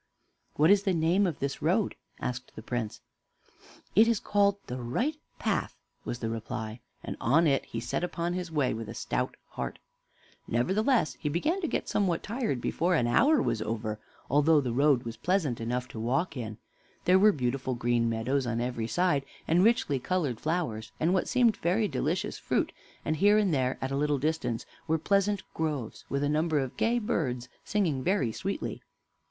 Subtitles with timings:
[0.55, 3.01] "What is the name of this road?" asked the Prince.
[3.95, 8.51] "It is called the 'Right Path'" was the reply; and on he set upon his
[8.51, 9.77] way with a stout heart.
[10.47, 15.03] Nevertheless, he began to get somewhat tired before an hour was over, although the road
[15.03, 16.57] was pleasant enough to walk in.
[17.05, 21.57] There were beautiful green meadows on every side, and richly colored flowers, and what seemed
[21.57, 22.71] very delicious fruit;
[23.05, 26.75] and here and there, at a little distance, were pleasant groves, with a number of
[26.75, 28.81] gay birds, singing very sweetly.